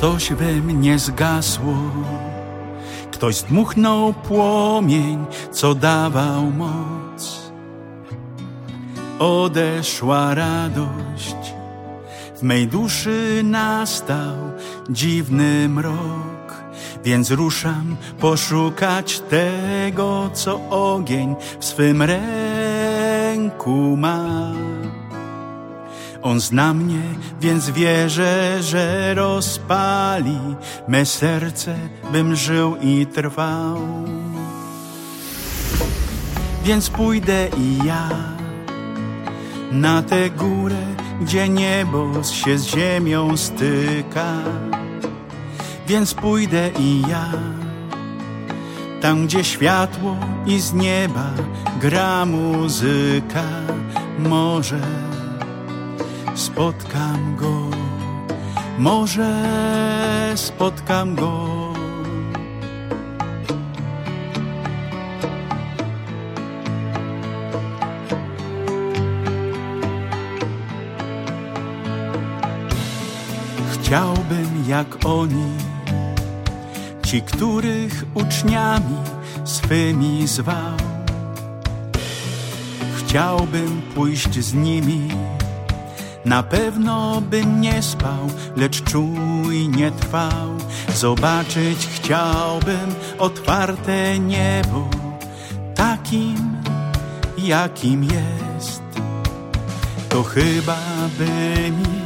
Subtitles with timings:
[0.00, 1.74] coś we mnie zgasło.
[3.12, 7.52] Ktoś zdmuchnął płomień, co dawał moc.
[9.18, 11.36] Odeszła radość,
[12.36, 14.36] w mej duszy nastał
[14.90, 16.54] dziwny mrok,
[17.04, 24.52] więc ruszam poszukać tego, co ogień w swym ręku ma.
[26.22, 27.02] On zna mnie,
[27.40, 30.38] więc wierzę, że rozpali
[30.88, 31.74] me serce,
[32.12, 33.78] bym żył i trwał.
[36.64, 38.08] Więc pójdę i ja
[39.72, 40.86] na tę górę,
[41.20, 44.34] gdzie niebo się z ziemią styka.
[45.86, 47.32] Więc pójdę i ja
[49.00, 51.30] tam, gdzie światło i z nieba
[51.80, 53.44] gra muzyka.
[54.18, 54.80] Może
[56.38, 57.70] spotkam go,
[58.78, 59.32] może
[60.34, 61.48] spotkam go.
[73.72, 75.52] Chciałbym jak oni,
[77.06, 78.96] ci, których uczniami
[79.44, 80.76] swymi zwał.
[82.96, 85.08] Chciałbym pójść z nimi
[86.28, 90.48] na pewno bym nie spał, lecz czujnie trwał.
[90.94, 94.88] Zobaczyć chciałbym otwarte niebo,
[95.74, 96.62] takim
[97.38, 98.82] jakim jest.
[100.08, 100.78] To chyba
[101.18, 102.00] by mi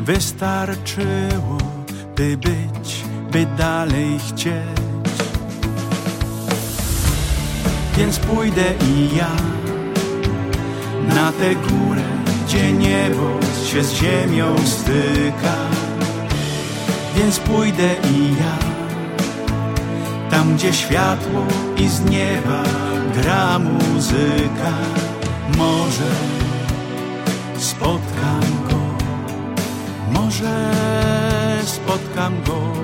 [0.00, 1.58] wystarczyło,
[2.16, 4.82] by być, by dalej chcieć.
[7.96, 9.30] Więc pójdę i ja
[11.14, 12.21] na tę górę,
[12.52, 15.56] gdzie niebo się z ziemią styka.
[17.16, 18.58] Więc pójdę i ja
[20.30, 21.44] Tam gdzie światło
[21.76, 22.62] i z nieba
[23.14, 24.72] gra muzyka.
[25.58, 26.10] Może
[27.58, 28.80] spotkam go
[30.20, 30.70] Może
[31.64, 32.81] spotkam go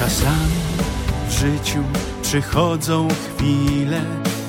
[0.00, 0.60] Czasami
[1.28, 1.82] w życiu
[2.22, 4.00] przychodzą chwile,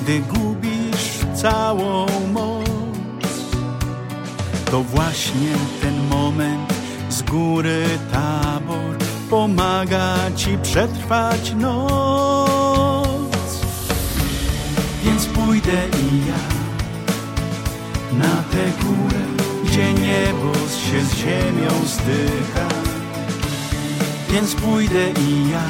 [0.02, 2.68] gdy gubisz całą moc.
[4.70, 5.52] To właśnie
[5.82, 6.74] ten moment
[7.08, 8.96] z góry tabor
[9.30, 13.10] pomaga ci przetrwać noc.
[15.04, 16.42] Więc pójdę i ja
[18.18, 19.20] na tę górę,
[19.64, 22.71] gdzie niebo się z ziemią zdycha
[24.32, 25.62] więc pójdę i ja.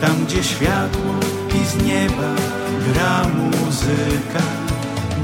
[0.00, 1.14] Tam gdzie światło
[1.54, 2.34] i z nieba
[2.86, 4.42] gra muzyka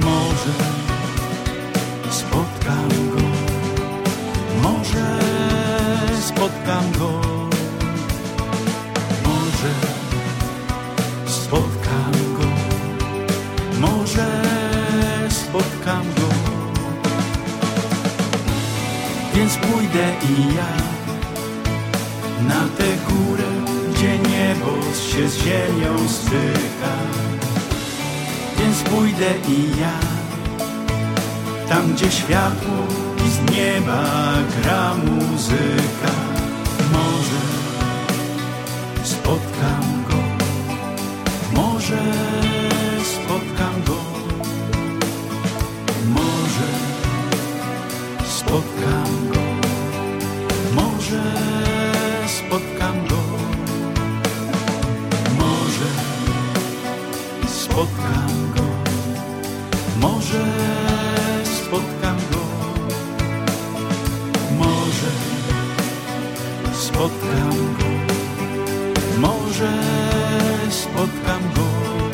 [0.00, 0.54] Może
[2.10, 3.28] spotkam go.
[4.62, 5.18] Może
[6.20, 7.20] spotkam go.
[9.24, 9.72] Może
[11.26, 12.48] spotkam go.
[13.80, 14.26] Może
[15.30, 16.28] spotkam go.
[19.34, 20.97] Więc pójdę i ja
[22.42, 23.44] na tę górę,
[23.94, 26.92] gdzie niebo się z ziemią styka.
[28.58, 29.98] Więc pójdę i ja,
[31.68, 32.86] tam gdzie światło
[33.26, 34.04] i z nieba
[34.62, 36.12] gra muzyka.
[36.92, 37.44] Może
[39.04, 40.22] spotkam go,
[41.52, 42.02] może
[43.04, 44.00] spotkam go,
[46.14, 46.68] może
[48.28, 48.97] spotkam
[57.78, 58.62] spotkam go.
[60.00, 60.44] Może
[61.44, 62.44] spotkam go.
[64.58, 65.10] Może
[66.74, 67.90] spotkam go.
[69.20, 69.72] Może
[70.70, 72.07] spotkam go.